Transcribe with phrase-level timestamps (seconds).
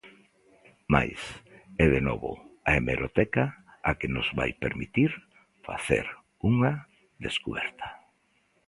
[0.93, 1.21] Máis
[1.83, 2.31] é de novo
[2.69, 3.45] a hemeroteca
[3.89, 5.11] a que nos vai permitir
[5.67, 6.05] facer
[6.51, 6.71] unha
[7.25, 7.87] descuberta.